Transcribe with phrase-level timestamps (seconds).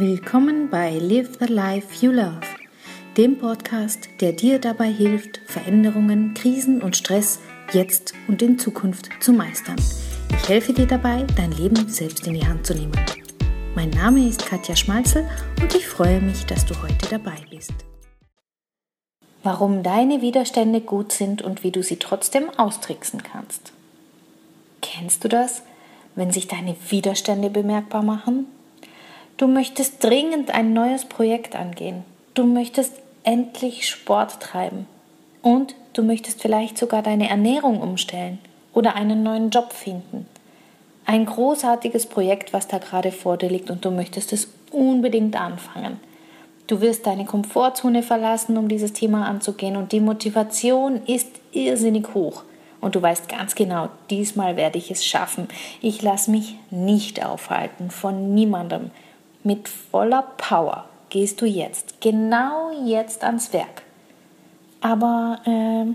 [0.00, 2.38] Willkommen bei Live the Life You Love,
[3.16, 7.40] dem Podcast, der dir dabei hilft, Veränderungen, Krisen und Stress
[7.72, 9.74] jetzt und in Zukunft zu meistern.
[10.30, 12.92] Ich helfe dir dabei, dein Leben selbst in die Hand zu nehmen.
[13.74, 15.28] Mein Name ist Katja Schmalzel
[15.60, 17.74] und ich freue mich, dass du heute dabei bist.
[19.42, 23.72] Warum deine Widerstände gut sind und wie du sie trotzdem austricksen kannst.
[24.80, 25.64] Kennst du das,
[26.14, 28.46] wenn sich deine Widerstände bemerkbar machen?
[29.38, 32.02] Du möchtest dringend ein neues Projekt angehen.
[32.34, 34.88] Du möchtest endlich Sport treiben.
[35.42, 38.40] Und du möchtest vielleicht sogar deine Ernährung umstellen
[38.74, 40.26] oder einen neuen Job finden.
[41.06, 46.00] Ein großartiges Projekt, was da gerade vor dir liegt und du möchtest es unbedingt anfangen.
[46.66, 52.42] Du wirst deine Komfortzone verlassen, um dieses Thema anzugehen und die Motivation ist irrsinnig hoch.
[52.80, 55.46] Und du weißt ganz genau, diesmal werde ich es schaffen.
[55.80, 58.90] Ich lasse mich nicht aufhalten von niemandem.
[59.48, 63.80] Mit voller Power gehst du jetzt, genau jetzt ans Werk.
[64.82, 65.86] Aber äh,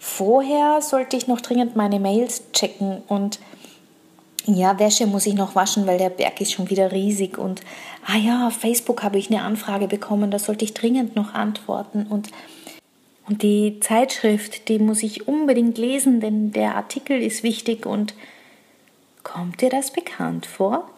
[0.00, 3.38] vorher sollte ich noch dringend meine Mails checken und
[4.46, 7.38] ja, Wäsche muss ich noch waschen, weil der Berg ist schon wieder riesig.
[7.38, 7.60] Und
[8.08, 12.08] ah ja, auf Facebook habe ich eine Anfrage bekommen, da sollte ich dringend noch antworten.
[12.08, 12.30] Und,
[13.28, 17.86] und die Zeitschrift, die muss ich unbedingt lesen, denn der Artikel ist wichtig.
[17.86, 18.14] Und
[19.22, 20.90] kommt dir das bekannt vor?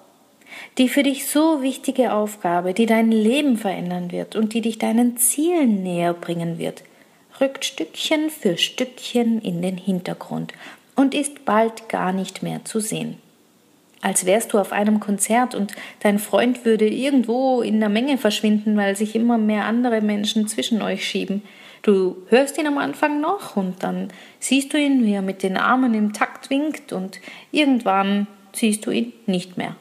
[0.78, 5.16] Die für dich so wichtige Aufgabe, die dein Leben verändern wird und die dich deinen
[5.16, 6.82] Zielen näher bringen wird,
[7.40, 10.52] rückt Stückchen für Stückchen in den Hintergrund
[10.94, 13.18] und ist bald gar nicht mehr zu sehen.
[14.02, 18.76] Als wärst du auf einem Konzert und dein Freund würde irgendwo in der Menge verschwinden,
[18.76, 21.42] weil sich immer mehr andere Menschen zwischen euch schieben.
[21.82, 25.56] Du hörst ihn am Anfang noch und dann siehst du ihn, wie er mit den
[25.56, 27.20] Armen im Takt winkt und
[27.52, 29.76] irgendwann siehst du ihn nicht mehr.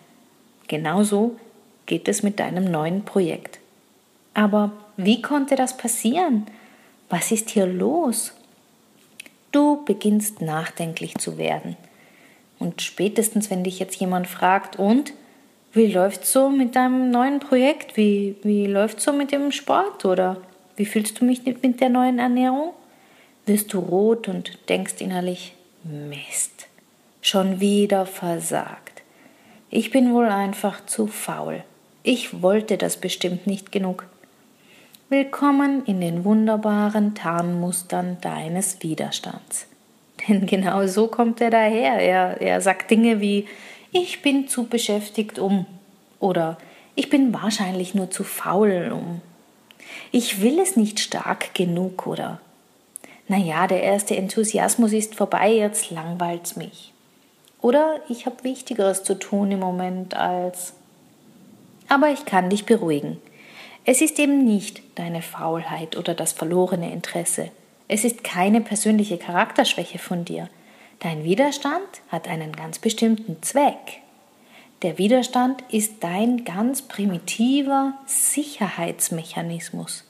[0.67, 1.38] Genauso
[1.85, 3.59] geht es mit deinem neuen Projekt.
[4.33, 6.45] Aber wie konnte das passieren?
[7.09, 8.33] Was ist hier los?
[9.52, 11.77] Du beginnst nachdenklich zu werden.
[12.59, 15.14] Und spätestens, wenn dich jetzt jemand fragt, und
[15.73, 17.98] wie läuft's so mit deinem neuen Projekt?
[17.98, 20.05] Wie, wie läuft's so mit dem Sport?
[20.05, 20.37] Oder
[20.75, 22.73] wie fühlst du mich mit der neuen Ernährung?
[23.45, 26.67] Wirst du rot und denkst innerlich, Mist,
[27.21, 28.85] schon wieder versagt.
[29.77, 31.61] Ich bin wohl einfach zu faul.
[32.02, 34.05] Ich wollte das bestimmt nicht genug.
[35.09, 39.67] Willkommen in den wunderbaren Tarnmustern deines Widerstands.
[40.30, 41.95] Denn genau so kommt er daher.
[41.95, 43.49] Er, er sagt Dinge wie
[43.91, 45.65] Ich bin zu beschäftigt um
[46.21, 46.57] oder
[46.95, 49.19] Ich bin wahrscheinlich nur zu faul um.
[50.13, 52.39] Ich will es nicht stark genug oder
[53.27, 56.93] Naja, der erste Enthusiasmus ist vorbei, jetzt langweilt's mich.
[57.65, 60.73] Oder ich habe Wichtigeres zu tun im Moment als.
[61.89, 63.20] Aber ich kann dich beruhigen.
[63.86, 67.49] Es ist eben nicht deine Faulheit oder das verlorene Interesse.
[67.87, 70.48] Es ist keine persönliche Charakterschwäche von dir.
[70.99, 74.04] Dein Widerstand hat einen ganz bestimmten Zweck.
[74.83, 80.04] Der Widerstand ist dein ganz primitiver Sicherheitsmechanismus.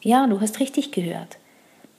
[0.00, 1.36] Ja, du hast richtig gehört.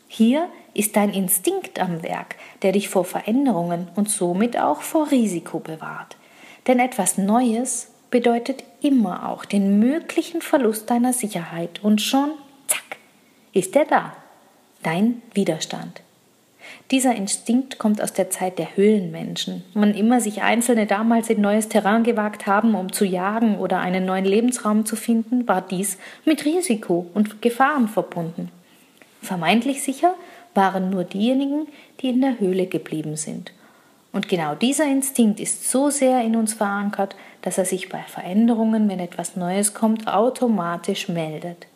[0.07, 5.59] Hier ist dein Instinkt am Werk, der dich vor Veränderungen und somit auch vor Risiko
[5.59, 6.17] bewahrt.
[6.67, 12.31] Denn etwas Neues bedeutet immer auch den möglichen Verlust deiner Sicherheit und schon,
[12.67, 12.97] zack,
[13.53, 14.15] ist er da.
[14.83, 16.01] Dein Widerstand.
[16.91, 19.63] Dieser Instinkt kommt aus der Zeit der Höhlenmenschen.
[19.73, 24.05] Wann immer sich Einzelne damals in neues Terrain gewagt haben, um zu jagen oder einen
[24.05, 28.51] neuen Lebensraum zu finden, war dies mit Risiko und Gefahren verbunden.
[29.21, 30.13] Vermeintlich sicher
[30.55, 31.67] waren nur diejenigen,
[31.99, 33.51] die in der Höhle geblieben sind.
[34.11, 38.87] Und genau dieser Instinkt ist so sehr in uns verankert, dass er sich bei Veränderungen,
[38.87, 41.67] wenn etwas Neues kommt, automatisch meldet.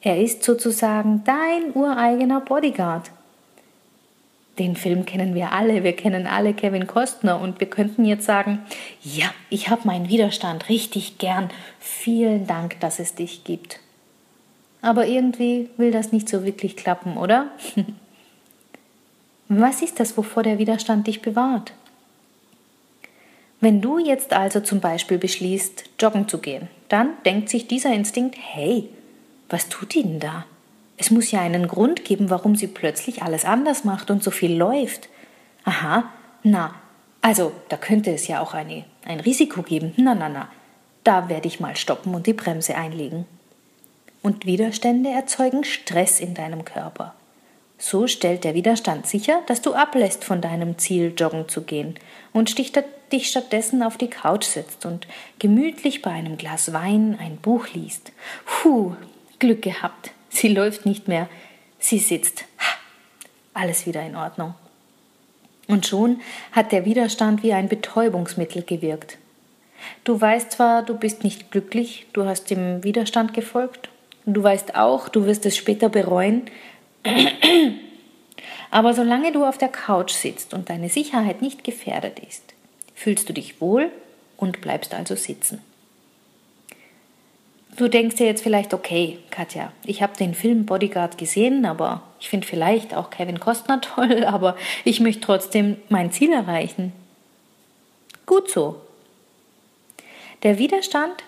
[0.00, 3.10] Er ist sozusagen dein ureigener Bodyguard.
[4.60, 8.60] Den Film kennen wir alle, wir kennen alle Kevin Costner und wir könnten jetzt sagen,
[9.02, 11.50] ja, ich habe meinen Widerstand richtig gern.
[11.80, 13.80] Vielen Dank, dass es dich gibt.
[14.86, 17.48] Aber irgendwie will das nicht so wirklich klappen, oder?
[19.48, 21.72] Was ist das, wovor der Widerstand dich bewahrt?
[23.60, 28.36] Wenn du jetzt also zum Beispiel beschließt, joggen zu gehen, dann denkt sich dieser Instinkt,
[28.38, 28.88] hey,
[29.48, 30.46] was tut die denn da?
[30.96, 34.56] Es muss ja einen Grund geben, warum sie plötzlich alles anders macht und so viel
[34.56, 35.08] läuft.
[35.64, 36.12] Aha,
[36.44, 36.76] na,
[37.22, 39.94] also da könnte es ja auch eine, ein Risiko geben.
[39.96, 40.48] Na, na, na,
[41.02, 43.26] da werde ich mal stoppen und die Bremse einlegen.
[44.26, 47.14] Und Widerstände erzeugen Stress in deinem Körper.
[47.78, 51.94] So stellt der Widerstand sicher, dass du ablässt von deinem Ziel, joggen zu gehen
[52.32, 52.72] und dich,
[53.12, 55.06] dich stattdessen auf die Couch setzt und
[55.38, 58.10] gemütlich bei einem Glas Wein ein Buch liest.
[58.44, 58.96] Puh,
[59.38, 60.10] Glück gehabt.
[60.28, 61.28] Sie läuft nicht mehr.
[61.78, 62.46] Sie sitzt.
[63.54, 64.56] Alles wieder in Ordnung.
[65.68, 66.20] Und schon
[66.50, 69.18] hat der Widerstand wie ein Betäubungsmittel gewirkt.
[70.02, 73.88] Du weißt zwar, du bist nicht glücklich, du hast dem Widerstand gefolgt,
[74.26, 76.42] und du weißt auch, du wirst es später bereuen,
[78.70, 82.54] aber solange du auf der Couch sitzt und deine Sicherheit nicht gefährdet ist,
[82.94, 83.90] fühlst du dich wohl
[84.36, 85.62] und bleibst also sitzen.
[87.76, 92.30] Du denkst dir jetzt vielleicht, okay, Katja, ich habe den Film Bodyguard gesehen, aber ich
[92.30, 96.92] finde vielleicht auch Kevin Costner toll, aber ich möchte trotzdem mein Ziel erreichen.
[98.24, 98.80] Gut so.
[100.42, 101.22] Der Widerstand,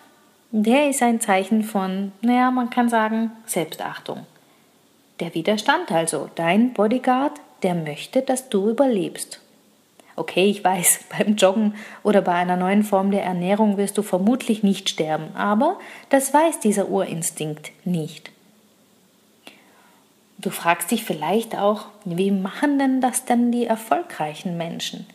[0.50, 4.26] der ist ein Zeichen von, naja, man kann sagen, Selbstachtung.
[5.20, 9.40] Der Widerstand, also dein Bodyguard, der möchte, dass du überlebst.
[10.16, 14.62] Okay, ich weiß, beim Joggen oder bei einer neuen Form der Ernährung wirst du vermutlich
[14.62, 15.78] nicht sterben, aber
[16.10, 18.30] das weiß dieser Urinstinkt nicht.
[20.38, 25.06] Du fragst dich vielleicht auch, wie machen denn das denn die erfolgreichen Menschen?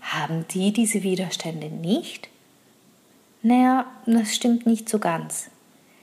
[0.00, 2.28] Haben die diese Widerstände nicht?
[3.42, 5.50] Naja, das stimmt nicht so ganz.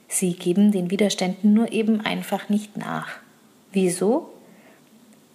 [0.09, 3.09] Sie geben den Widerständen nur eben einfach nicht nach.
[3.71, 4.33] Wieso?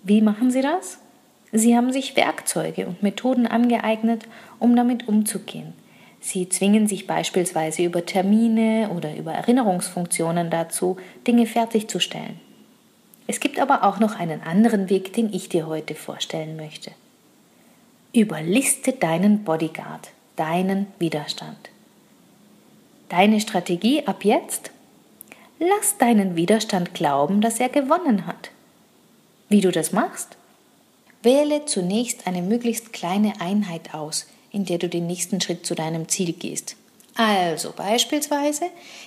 [0.03, 0.99] Wie machen sie das?
[1.53, 4.25] Sie haben sich Werkzeuge und Methoden angeeignet,
[4.59, 5.73] um damit umzugehen.
[6.21, 10.97] Sie zwingen sich beispielsweise über Termine oder über Erinnerungsfunktionen dazu,
[11.27, 12.41] Dinge fertigzustellen.
[13.27, 16.91] Es gibt aber auch noch einen anderen Weg, den ich dir heute vorstellen möchte.
[18.13, 21.71] Überliste deinen Bodyguard, deinen Widerstand.
[23.09, 24.71] Deine Strategie ab jetzt?
[25.59, 28.51] Lass deinen Widerstand glauben, dass er gewonnen hat.
[29.49, 30.37] Wie du das machst?
[31.23, 36.09] Wähle zunächst eine möglichst kleine Einheit aus, in der du den nächsten Schritt zu deinem
[36.09, 36.77] Ziel gehst.
[37.17, 38.65] Also beispielsweise,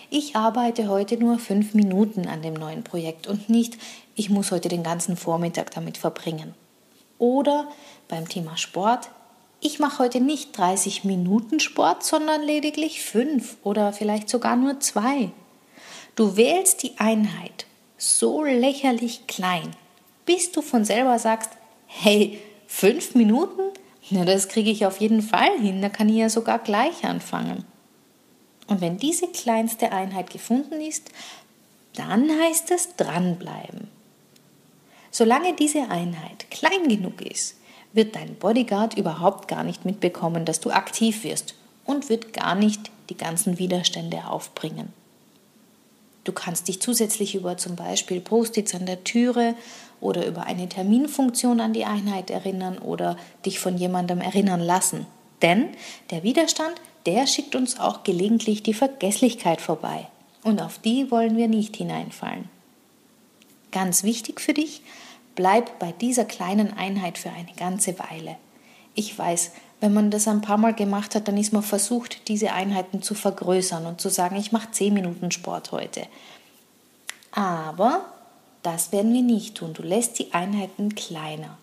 [0.10, 3.78] ich arbeite heute nur fünf Minuten an dem neuen Projekt und nicht,
[4.16, 6.54] ich muss heute den ganzen Vormittag damit verbringen.
[7.20, 7.68] Oder
[8.08, 9.10] beim Thema Sport,
[9.60, 15.32] ich mache heute nicht 30 Minuten Sport, sondern lediglich fünf oder vielleicht sogar nur zwei.
[16.16, 17.66] Du wählst die Einheit
[17.98, 19.76] so lächerlich klein,
[20.26, 21.52] bis du von selber sagst,
[21.88, 23.62] hey, fünf Minuten?
[24.10, 27.66] Na, das kriege ich auf jeden Fall hin, da kann ich ja sogar gleich anfangen.
[28.68, 31.12] Und wenn diese kleinste Einheit gefunden ist,
[31.96, 33.90] dann heißt es dranbleiben.
[35.10, 37.58] Solange diese Einheit klein genug ist,
[37.98, 41.56] wird dein Bodyguard überhaupt gar nicht mitbekommen, dass du aktiv wirst
[41.86, 44.94] und wird gar nicht die ganzen Widerstände aufbringen.
[46.24, 49.56] Du kannst dich zusätzlich über zum Beispiel Post-its an der Türe
[50.02, 55.08] oder über eine Terminfunktion an die Einheit erinnern oder dich von jemandem erinnern lassen.
[55.42, 55.70] Denn
[56.12, 56.74] der Widerstand,
[57.06, 60.08] der schickt uns auch gelegentlich die Vergesslichkeit vorbei.
[60.44, 62.50] Und auf die wollen wir nicht hineinfallen.
[63.72, 64.82] Ganz wichtig für dich,
[65.38, 68.36] bleib bei dieser kleinen Einheit für eine ganze Weile.
[68.96, 72.52] Ich weiß, wenn man das ein paar Mal gemacht hat, dann ist man versucht, diese
[72.52, 76.08] Einheiten zu vergrößern und zu sagen, ich mache 10 Minuten Sport heute.
[77.32, 78.06] Aber
[78.64, 79.74] das werden wir nicht tun.
[79.74, 81.58] Du lässt die Einheiten kleiner.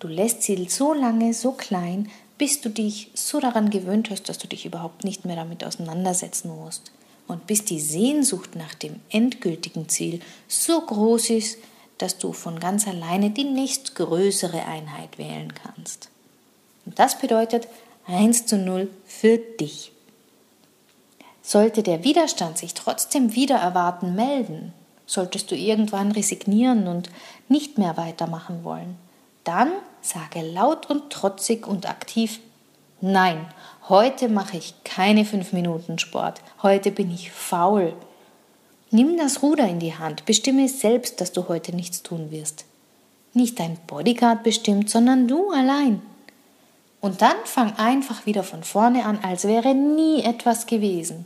[0.00, 4.38] Du lässt sie so lange so klein, bis du dich so daran gewöhnt hast, dass
[4.38, 6.90] du dich überhaupt nicht mehr damit auseinandersetzen musst.
[7.28, 11.58] Und bis die Sehnsucht nach dem endgültigen Ziel so groß ist,
[11.98, 16.08] dass du von ganz alleine die nächstgrößere Einheit wählen kannst.
[16.86, 17.68] Und das bedeutet
[18.06, 19.92] 1 zu 0 für dich.
[21.42, 24.72] Sollte der Widerstand sich trotzdem wieder erwarten melden,
[25.06, 27.10] solltest du irgendwann resignieren und
[27.48, 28.96] nicht mehr weitermachen wollen,
[29.44, 29.70] dann
[30.00, 32.40] sage laut und trotzig und aktiv
[33.06, 33.46] Nein,
[33.90, 37.92] heute mache ich keine fünf Minuten Sport, heute bin ich faul.
[38.94, 42.64] Nimm das Ruder in die Hand, bestimme selbst, dass du heute nichts tun wirst.
[43.32, 46.00] Nicht dein Bodyguard bestimmt, sondern du allein.
[47.00, 51.24] Und dann fang einfach wieder von vorne an, als wäre nie etwas gewesen.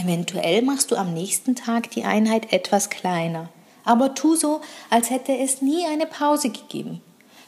[0.00, 3.50] Eventuell machst du am nächsten Tag die Einheit etwas kleiner,
[3.84, 4.60] aber tu so,
[4.90, 7.00] als hätte es nie eine Pause gegeben.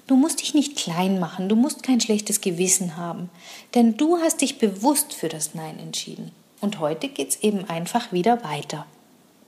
[0.06, 3.28] Du musst dich nicht klein machen, du musst kein schlechtes Gewissen haben,
[3.74, 6.30] denn du hast dich bewusst für das Nein entschieden.
[6.60, 8.86] Und heute geht's eben einfach wieder weiter.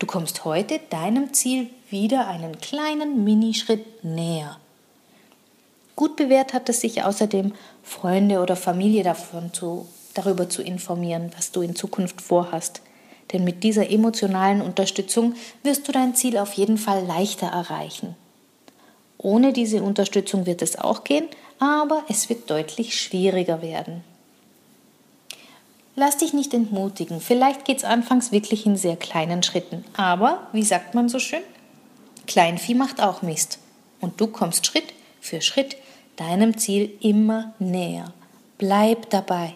[0.03, 4.59] Du kommst heute deinem Ziel wieder einen kleinen Minischritt näher.
[5.95, 7.53] Gut bewährt hat es sich außerdem,
[7.85, 12.83] Freunde oder Familie davon zu, darüber zu informieren, was du in Zukunft vorhast.
[13.33, 18.17] Denn mit dieser emotionalen Unterstützung wirst du dein Ziel auf jeden Fall leichter erreichen.
[19.19, 21.29] Ohne diese Unterstützung wird es auch gehen,
[21.61, 24.03] aber es wird deutlich schwieriger werden.
[25.95, 27.21] Lass dich nicht entmutigen.
[27.21, 29.85] Vielleicht geht es anfangs wirklich in sehr kleinen Schritten.
[29.97, 31.43] Aber, wie sagt man so schön?
[32.27, 33.59] Kleinvieh macht auch Mist.
[34.01, 35.77] Und du kommst Schritt für Schritt
[36.17, 38.13] deinem Ziel immer näher.
[38.59, 39.55] Bleib dabei.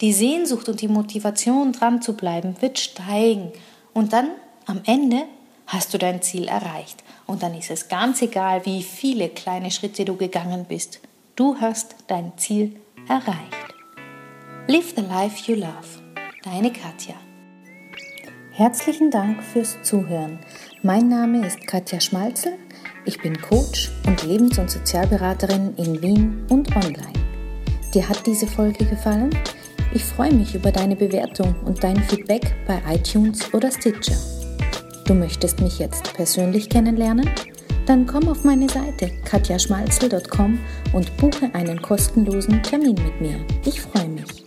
[0.00, 3.52] Die Sehnsucht und die Motivation dran zu bleiben wird steigen.
[3.92, 4.30] Und dann
[4.66, 5.24] am Ende
[5.66, 7.04] hast du dein Ziel erreicht.
[7.26, 11.00] Und dann ist es ganz egal, wie viele kleine Schritte du gegangen bist.
[11.36, 12.76] Du hast dein Ziel
[13.08, 13.57] erreicht.
[14.70, 16.02] Live the life you love.
[16.44, 17.14] Deine Katja.
[18.50, 20.40] Herzlichen Dank fürs Zuhören.
[20.82, 22.52] Mein Name ist Katja Schmalzel.
[23.06, 27.14] Ich bin Coach und Lebens- und Sozialberaterin in Wien und online.
[27.94, 29.30] Dir hat diese Folge gefallen?
[29.94, 34.18] Ich freue mich über deine Bewertung und dein Feedback bei iTunes oder Stitcher.
[35.06, 37.30] Du möchtest mich jetzt persönlich kennenlernen?
[37.86, 40.58] Dann komm auf meine Seite katjaschmalzel.com
[40.92, 43.40] und buche einen kostenlosen Termin mit mir.
[43.64, 44.37] Ich freue mich.